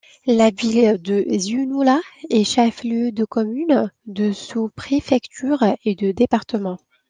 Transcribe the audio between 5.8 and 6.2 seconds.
et de